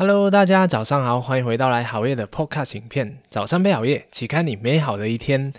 [0.00, 3.18] Hello，大家早上好，欢迎回到来好夜的 Podcast 影片。
[3.28, 5.52] 早上配好夜，启开你美好的一天。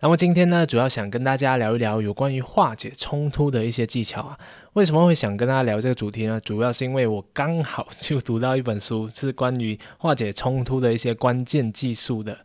[0.00, 4.36] 那么今天呢，主要想跟大家聊一聊有关于化解冲突的一些技巧啊。
[4.72, 6.40] 为什么会想跟大家聊这个主题呢？
[6.40, 12.36] 主要是因为我刚好就读到一本书，是关于化解冲突的一些关键技术的。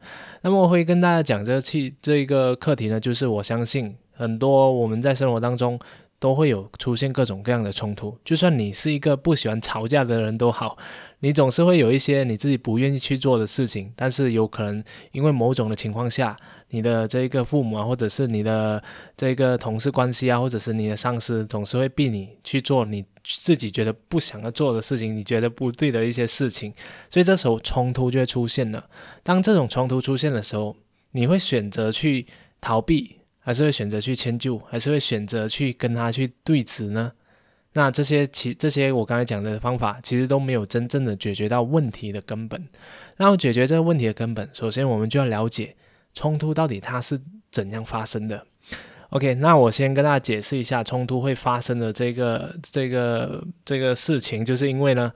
[0.44, 1.62] 那么我会跟大家讲这个
[2.00, 5.80] 这一个课题呢，就是我相信很多我们在生活当中。
[6.20, 10.78] 都会有出现各种各样的冲突，就算你是一个不喜欢吵架的人都好，
[11.20, 16.36] 你总是会有一些你自己不愿意去做的事情，但是有可能因为某种的情况下，
[16.72, 18.84] 你的这个父母啊，或者是你的
[19.16, 26.74] 这个同事关系啊，或者是你的上司，总是会逼你去做你自己觉得不想要做的事情，你觉得不对的一些事情，
[27.10, 28.90] 所以这时候冲突就会出现了。
[29.24, 30.76] 当这种冲突出现的时候，
[31.12, 32.26] 你会选择去
[32.60, 33.19] 逃避。
[33.40, 37.12] 还是会选择去迁就，还是会选择去跟他去对峙呢？
[37.74, 42.68] 那这些其这些我刚才讲的方法，其实都没有真正的解决到问题的根本。
[43.16, 45.76] 然后解决这个问题的根本，首先我们就要了解
[46.14, 48.44] 冲突到底它是怎样发生的。
[49.12, 55.12] OK，那我先跟大家解释一下冲突会发生的这个这个这个事情，就是因为呢，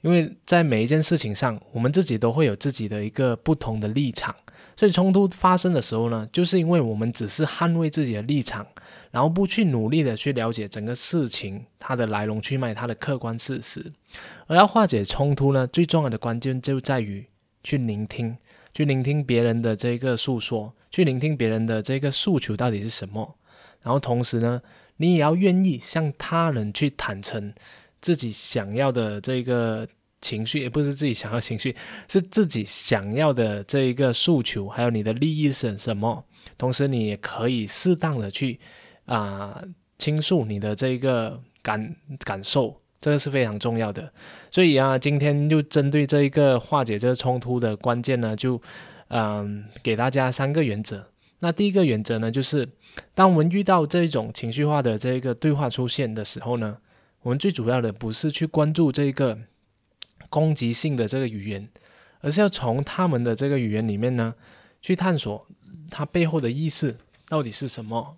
[0.00, 4.34] 因为在每一件事情上，我们自己都会有自己的一个不同的立场。
[4.78, 8.64] 所以冲突发生的时候呢，就是因为我们只是捍卫自己的立场，
[9.10, 13.84] 然后不去努力的去了解整个事情它的来龙去脉、它的客观事实。
[14.46, 17.26] 而要化解冲突呢，最重要的关键就在于
[17.64, 18.36] 去聆听，
[18.72, 23.36] 去聆听别人的这个诉说，去聆听别人的这个诉求到底是什么。
[23.82, 24.62] 然后同时呢，
[24.98, 27.52] 你也要愿意向他人去坦诚
[28.00, 29.88] 自己想要的这个。
[30.20, 31.74] 情绪也不是自己想要情绪，
[32.08, 36.24] 是自己想要的这一个诉求，还有你的利益是什么。
[36.56, 38.58] 同时，你也可以适当的去
[39.06, 39.62] 啊
[39.96, 44.12] 倾诉你的这一个感感受，这个是非常重要的。
[44.50, 48.60] 所以啊，今天就针对这一个化解这个冲突的关键呢，就
[49.08, 51.06] 嗯给大家三个原则。
[51.38, 52.68] 那第一个原则呢，就是
[53.14, 56.78] 当我们遇到这种情绪化的这一个对话出现的时候呢，
[57.22, 59.38] 我们最主要的不是去关注这个。
[60.28, 61.68] 攻击性的这个语言，
[62.20, 64.34] 而是要从他们的这个语言里面呢，
[64.80, 65.46] 去探索
[65.90, 66.96] 它背后的意思
[67.28, 68.16] 到底是什么。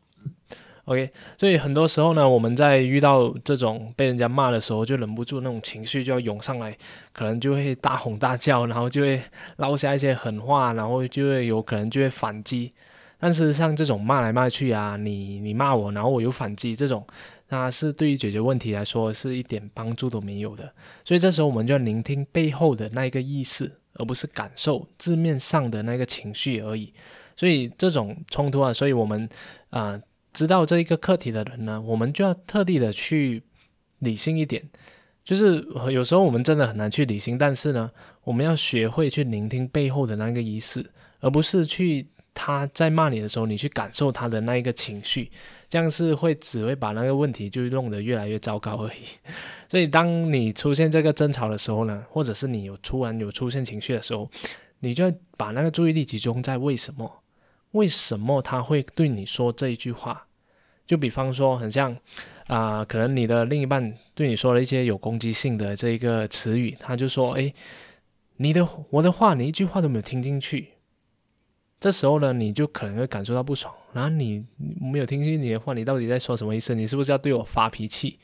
[0.86, 6.76] OK，所以很多时候呢，我们在遇到这种被人家骂的时候，就忍不住那种情绪就要涌上来，
[7.12, 9.22] 可能就会大吼大叫，然后就会
[9.58, 12.72] 捞下一些狠话，然后就会有可能就会反击。
[13.20, 17.06] 但是像这种骂来骂去啊，你你骂我，然后我又反击这种。
[17.50, 20.72] 那是对于解决问题来说是一点帮助都没有的，
[21.04, 26.92] 所以这时候我们就要聆听背后的那一个意思，而不是感受字面上的那个情绪而已。
[27.36, 29.28] 所以这种冲突啊，所以我们
[29.70, 30.00] 啊
[30.32, 33.42] 知道这一个课题的人呢，我们就要特地的去
[33.98, 34.62] 理性一点。
[35.22, 37.90] 就是有时候我们真的很难去理性，但是呢，
[38.24, 40.90] 我们要学会去聆听背后的那个意思，
[41.20, 45.30] 而不是去他在骂你的时候，你去感受他的那一个情绪。
[45.68, 49.06] 这样是会只会把那个问题就弄得越来越糟糕而已。
[49.70, 54.28] 所以，当你出现这个争吵的时候呢，或者是你有突然有出现情绪的时候，
[54.80, 57.22] 你就要把那个注意力集中在为什么？
[57.70, 60.26] 为什么他会对你说这一句话？
[60.86, 61.96] 就比方说，很像
[62.48, 67.54] 啊，可能你的另一半对你说了一些有攻击性的这一个词语，他就说：“诶，
[68.38, 70.70] 你的我的话，你一句话都没有听进去。”
[71.80, 73.74] 这时候呢，你就可能会感受到不爽。
[73.92, 74.44] 然后你
[74.78, 76.74] 没有听清你的话，你到底在说什么意思？
[76.74, 78.18] 你是不是要对我发脾气？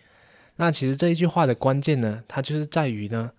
[0.57, 3.33] 那其实这一句话的关键呢，它就是在于呢，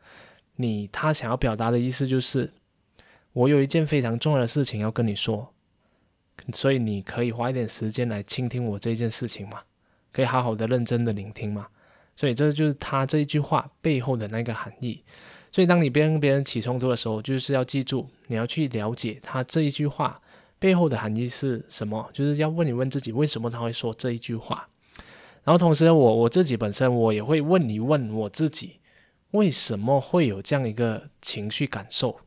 [0.56, 2.52] 你他想要表达的意思就是，
[3.34, 5.54] 我有一件非常重要的事情要跟你说，
[6.52, 9.62] 所以你可以花一点时间来倾听我这件事情嘛，
[10.12, 11.68] 可以好好的认真的聆听嘛。
[12.16, 15.04] 所以这就是他这一句话背后的那个含义。
[15.58, 20.22] 所以，当你跟别人起冲突的时候，就是要记住，你要去了解他这一句话
[20.60, 24.70] 背后的含义是什么，就是要问一问自己，为什么他会说这一句话。
[25.44, 28.74] 然后，同时，我我自己本身，我也会问一问我自己，
[29.32, 32.20] 为什么会有这样一个情绪感受。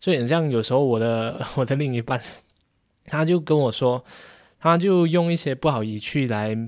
[0.00, 2.20] 所以，你像有时候我的 我的另一半，
[3.04, 4.04] 他就跟我说，
[4.58, 6.58] 他就用一些不好语气来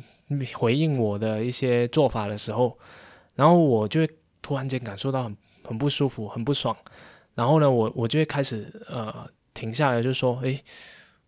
[0.55, 2.79] 回应我的一些做法的时候，
[3.35, 4.09] 然后我就会
[4.41, 5.37] 突然间感受到很。
[5.69, 6.75] 很不舒服，很不爽，
[7.35, 10.65] 然后呢，我我就会开始呃停下来，就说，诶，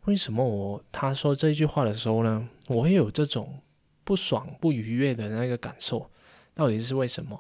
[0.07, 3.61] 为什么我他说这句话的时候呢，我会有这种
[4.03, 6.11] 不爽、不愉悦的那个感受，
[6.55, 7.39] 到底是为什么？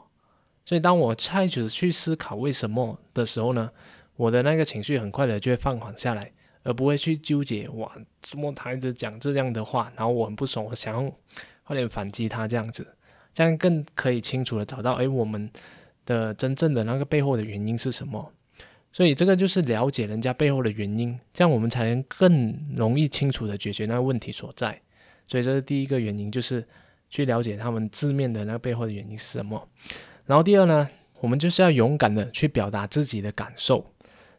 [0.67, 3.71] 所以当我开始去思考为什么的时候呢，
[4.17, 6.31] 我的那个情绪很快的就会放缓下来，
[6.63, 11.11] 而不会去纠结哇，怎么他一直讲这样的话，然后我很不爽，我想要
[11.65, 12.87] 快点反击他这样子，
[13.33, 15.51] 这样更可以清楚的找到，诶，我们。
[16.07, 18.33] 的真正的那个背后的原因是什么。
[18.93, 24.81] 所以这个就是了解人家背后的原因，这样我们才能更容易清楚的解决那个问题所在。
[25.29, 26.67] 所以这是第一个原因，就是
[27.09, 29.69] 去了解他们字面的那个背后的原因是什么。
[30.27, 30.89] 然后第二呢，
[31.21, 33.87] 我们就是要勇敢的去表达自己的感受。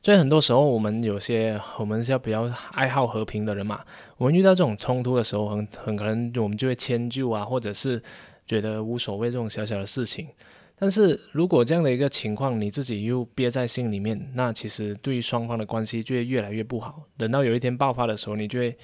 [0.03, 3.85] 所以很多时候我们有些我们是要比较爱好和平的人嘛，
[4.17, 8.01] 我们遇到这种冲突的时候，很很可能我们就会迁就啊，或者是
[8.45, 10.27] 觉得无所谓这种小小的事情。
[10.81, 17.03] 但是如果这样的一个情况你自己又憋在心里面，那其实对于双方的关系就会越来越不好。
[17.17, 18.75] 等到有一天爆发的时候，你就会，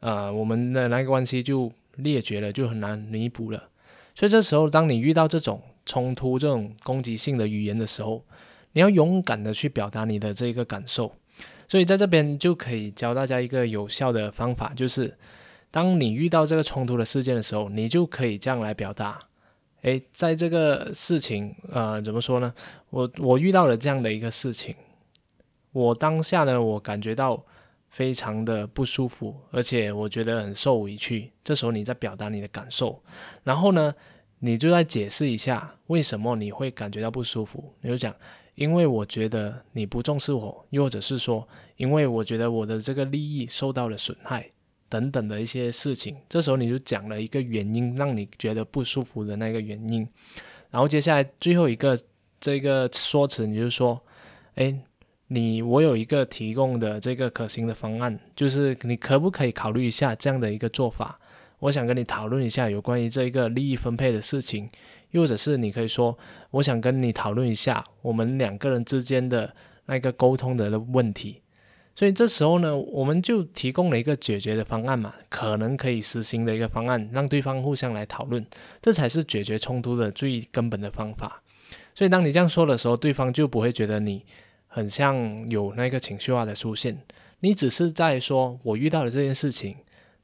[0.00, 3.68] 呃，我们的那个关系就裂绝了，就很难弥补了。
[4.16, 8.24] 所以这时候，当你遇到这种冲突、这种攻击性的语言的时候，
[8.72, 11.12] 你要勇敢的去表达你的这个感受。
[11.68, 15.16] 所以在这边就可以教大家一个有效的方法，就是
[15.70, 19.20] 当你遇到这个冲突的事件的时候，你就可以这样来表达。
[19.82, 22.52] 诶，在这个事情，呃，怎么说呢？
[22.90, 24.74] 我我遇到了这样的一个事情，
[25.72, 27.44] 我当下呢，我感觉到
[27.88, 31.30] 非常的不舒服，而且我觉得很受委屈。
[31.44, 33.00] 这时候你在表达你的感受，
[33.44, 33.94] 然后呢，
[34.40, 37.72] 你就在解释一下为什么你会感觉到不舒服。
[37.80, 38.14] 你就讲，
[38.56, 41.46] 因为我觉得你不重视我，又或者是说，
[41.76, 44.50] 因为我觉得我的这个利益受到了损害。
[44.88, 50.06] 等等的一些事情，这时候你就讲了一个原因，让你觉得不舒服的那个原因，
[50.70, 51.98] 然后接下来最后一个
[52.40, 54.00] 这个说辞，你就说，
[54.54, 54.74] 哎，
[55.28, 61.18] 你我有一个提供的这个可行的方案，就是你可不可以考虑一下这样的一个做法？
[61.60, 64.70] 我想跟你讨论一下有关于这个利益分配的事情，
[65.10, 66.16] 又或者是你可以说，
[66.52, 69.52] 我想跟你讨论一下我们两个人之间的
[69.86, 71.42] 那个沟通的问题。
[71.98, 78.46] 所以这时候呢，我们就提供了一个解决的方案嘛，可能可以实行的一个方案，让对方互相来讨论，
[78.80, 81.42] 这才是解决冲突的最根本的方法。
[81.96, 84.24] 所以当你这样说的时候，对方就不会觉得你
[84.68, 86.96] 很像有那个情绪化的出现，
[87.40, 89.74] 你只是在说我遇到了这件事情，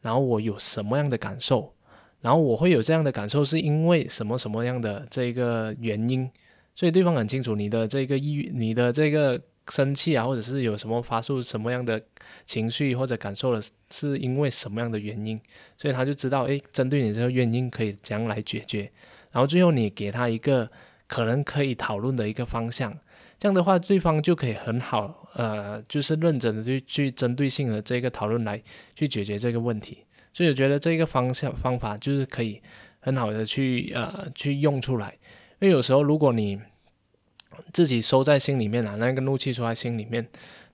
[0.00, 1.74] 然后我有什么样的感受，
[2.20, 6.30] 然后我会有这样的感受是因为什么什么样的这个原因，
[6.76, 9.40] 所以对方很清楚你的这个意，你的这个。
[9.68, 12.00] 生气啊，或者是有什么发出什么样的
[12.44, 15.40] 情绪或者感受了，是因为什么样的原因，
[15.76, 18.90] 所以他就知道，诶，针对你这个原因可以怎样来解决，
[19.32, 20.70] 然后最后你给他一个
[21.06, 22.96] 可能可以讨论的一个方向，
[23.38, 28.62] 这样的话，对方就可以很好，呃，就是认真的去去针对性的这个讨论来
[28.94, 32.60] 去解决这个问题，所以我觉得这个方向方法就是可以
[33.00, 35.16] 很好的去呃去用出来，
[35.60, 36.60] 因为有时候如果你
[37.72, 40.26] 自己收在心里面啊，那个怒气出在心里面。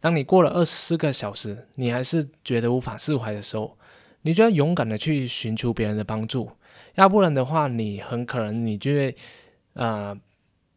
[0.02, 3.76] 当你过了二十四个小时，你还是觉得无法释怀的时候，
[4.22, 6.50] 你就要勇敢的去寻求别人的帮助，
[6.94, 9.14] 要不然的话，你很可能你就会，
[9.74, 10.16] 呃，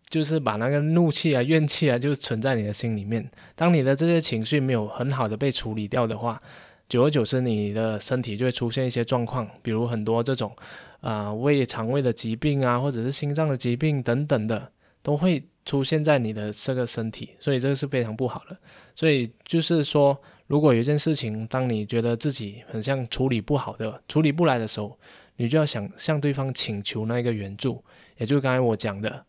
[0.10, 3.32] 就是把那个怒气啊、怨气啊，就存在你的心里面。
[3.56, 6.42] 当你的这些情绪没有很好的被处理掉的话，
[6.90, 10.54] 久而久之，你的身体就会出现一些状况，比如很多这种，
[11.00, 14.70] 啊，胃肠胃的疾病啊，或者是心脏的疾病等等的，
[15.02, 15.42] 都会。
[15.66, 18.58] 出现在你的这个身体，所以这个是非常不好的。
[18.96, 24.98] 所以就是说，如果有一件事情，当你觉得自己很像处理不好的、处理不来的时候，
[25.38, 27.84] 你就要想向对方请求那个援助。
[28.18, 29.26] 也就是刚才我讲的，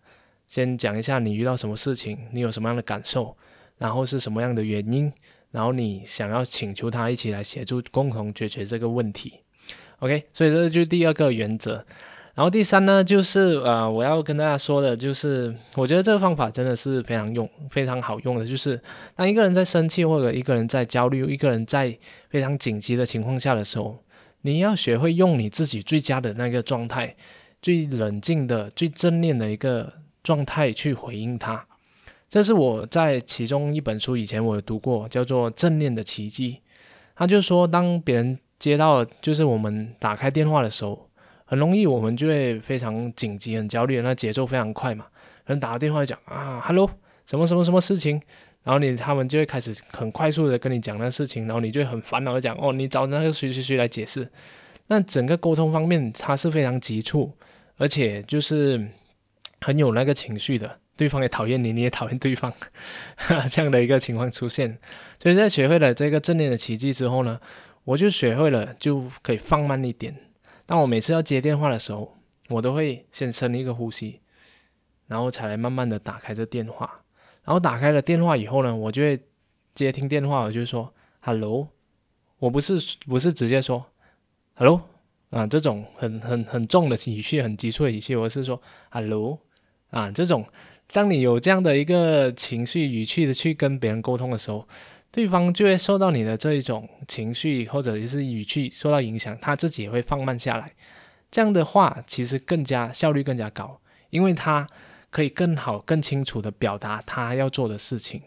[0.47, 3.37] 先讲一下你遇到什么事情，你有什么样的感受，
[3.79, 5.13] 然后是什么样的原因，
[5.51, 9.41] 然后你想要请求他一起来协助，共同解决这个问题。
[10.01, 11.85] OK，所以这就是第二个原则。
[12.35, 18.45] 然后第三呢，就是呃，我要跟大家说的，就是我觉得这个方法真的是非常用、非常好用的。
[18.45, 18.81] 就是
[19.15, 21.97] 当一个人在生气，或者一个人在焦虑，一个人在
[22.29, 23.97] 非常紧急的情况下的时候，
[24.43, 27.15] 你要学会用你自己最佳的那个状态，
[27.63, 29.93] 最冷静的、最正念的一个
[30.25, 31.65] 状态去回应他。
[32.29, 36.53] 这是我在其中一本书以前我有读过，叫做《正念的奇迹》。
[37.15, 41.09] 他就说，当别人接到就是我们打开电话的时候。
[41.45, 45.07] 很容易，我们就会非常紧急、很焦虑，那节奏非常快嘛。
[45.47, 46.91] 人打个电话讲啊，Hello，
[47.27, 48.21] 什么什么什么事情，
[48.63, 54.27] 然后你他们就会开始很快速的跟你讲那事情，然后你就会很烦恼的讲哦，你找那个谁谁谁来解释。
[54.87, 57.33] 那整个沟通方面，他是非常急促，
[57.77, 58.83] 而且就是
[59.61, 62.53] 很有那个情绪的，对方也讨厌你，你也讨厌对方，
[63.51, 64.79] 这样的一个情况出现。
[65.23, 67.39] 所以在学会了这个正念的奇迹之后呢，
[67.85, 70.15] 我就学会了就可以放慢一点。
[70.67, 72.17] 当我每次要接电话的时候，
[72.49, 74.21] 我都会先深一个呼吸，
[75.07, 77.01] 然后才来慢慢的打开这电话。
[77.45, 79.21] 然后打开了电话以后呢，我就会
[79.75, 81.69] 接听电话，我就说 “hello”，
[82.39, 82.75] 我不是
[83.07, 83.85] 不是直接说
[84.55, 84.81] “hello”
[85.31, 89.39] 啊，这种很很很重的语气，很急促的语气，我是说 “hello”
[89.91, 90.47] 啊，这种
[90.91, 94.67] 当你有这样的一个情绪语气的去跟别人沟通的时候，
[95.15, 100.73] 对方就会受到你的这一种情绪或者是语气受到影响，他自己也会放慢下来。
[101.31, 103.79] 这样的话，其实更加效率更加高，
[104.11, 104.67] 因为他
[105.11, 108.23] 可以更好、更清楚的表达他要做的事情。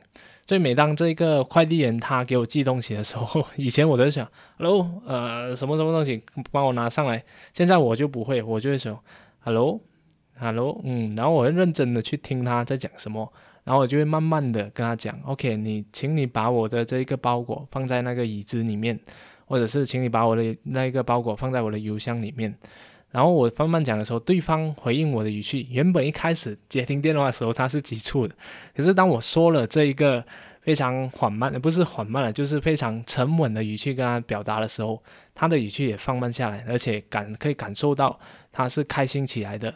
[0.47, 4.25] 所以每当这个快递员他给我寄东西的时候， 以前我都想
[4.57, 7.21] ，hello，呃，什么什么东西帮我拿上来。
[7.51, 8.97] 现在我就不会，我就会说
[9.41, 9.81] ，hello
[10.39, 13.31] Hello，嗯，然后我会认真的去听他在讲什么，
[13.63, 18.99] 然后我就会慢慢的跟他讲，OK，你请你把我的这一个包裹放在那个椅子里面，
[19.45, 22.53] 或者是请你把我的那一个包裹放在我的邮箱里面。
[23.09, 28.35] 然后我慢慢讲的时候，对方回应我的语气，原本一开始接听电话的时候他是急促的，
[28.75, 30.23] 可是当我说了这一个
[30.61, 35.01] 非常缓慢的，不是缓慢了，就是非常沉稳的语气跟他表达的时候，
[35.33, 38.19] 他的语气也放慢下来，而且感可以感受到
[38.51, 39.73] 他是开心起来的。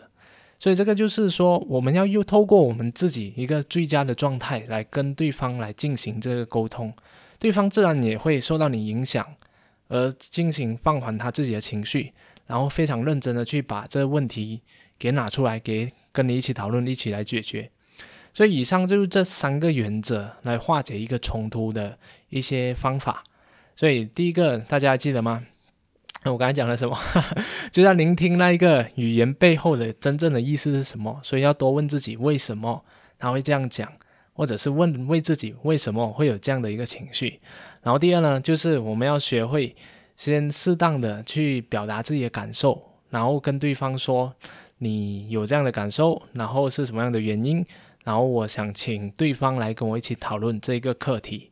[0.61, 6.93] 所以这个就是说，我们要又透过我们自己一个最佳的状态来跟对方来进行这个沟通，
[7.39, 9.25] 对方自然也会受到你影响
[9.87, 12.13] 而进行放缓他自己的情绪。
[12.45, 14.61] 然后非常认真的去把这个问题
[14.99, 17.67] 给拿出来，给跟你一起讨论，一起来解决。
[18.31, 21.97] 所以以上就是这三个原则来化解一个冲突的
[22.29, 23.23] 一些方法。
[23.75, 25.43] 所以第一个大家记得吗？
[26.25, 26.97] 我刚才讲了什么？
[27.71, 31.19] 就要聆听那一个语言背后的真正的意思是什么。
[31.23, 32.83] 所以要多问自己为什么
[33.17, 33.91] 他会这样讲，
[34.33, 37.39] 或者是问为自己为什么会有这样的一个情绪。
[37.81, 39.75] 然后第二呢，就是我们要学会。
[40.17, 44.31] 先适当的去表达自己的感受，然后跟对方说
[44.77, 47.65] 你有这样的感受，然后是什么样的原因，
[48.03, 51.50] 然后我想请对方来跟我一起讨论这个课题。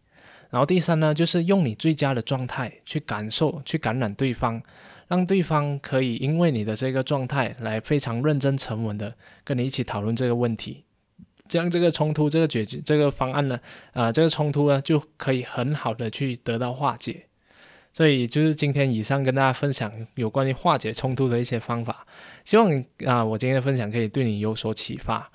[0.50, 4.62] 然后第三呢，就是用你最佳的状态去感受，去感染对方，
[5.08, 9.14] 让对方可以因为你的这个状态来非常认真沉稳的
[9.44, 10.84] 跟你一起讨论这个问题，
[11.48, 13.60] 这样这个冲突这个解决这个方案呢，
[13.94, 17.26] 啊，这个冲突呢就可以很好的去得到化解。
[17.92, 22.06] 所以就是今天以上跟大家分享有关于化解冲突的一些方法，
[22.46, 25.30] 希望啊我今天的分享可以对你有所启发。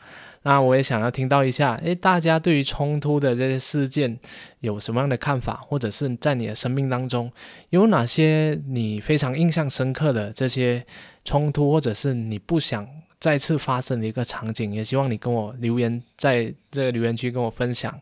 [0.44, 4.16] 那我也想要听到一下，诶，大家对于冲突的这些事件
[4.60, 7.30] 有什么样的看法，或者是在你的生命当中
[7.70, 10.84] 有哪些你非常印象深刻的这些
[11.24, 17.98] 冲突，或者是你不想再次发生的一个场景，也希望你跟我留言在这个留言区跟我分享。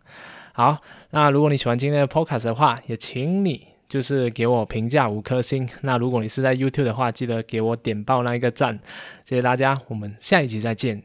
[0.52, 0.76] 好，
[1.11, 3.68] 那如果你喜欢今天的 podcast 的话，也请你。
[3.88, 5.68] 就是给我评价五颗星。
[5.82, 8.80] 那如果你是在 YouTube 的话，记得给我点爆那一个赞。
[9.22, 11.02] 谢谢大家，我们下一集再见。